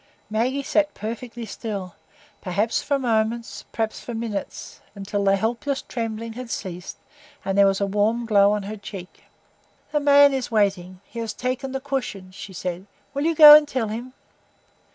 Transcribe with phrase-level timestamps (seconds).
[0.31, 6.97] Maggie sat perfectly still—perhaps for moments, perhaps for minutes—until the helpless trembling had ceased,
[7.45, 9.05] and there was a warm glow on her check.
[9.91, 12.87] "The man is waiting; he has taken the cushions," she said.
[13.13, 14.13] "Will you go and tell him?"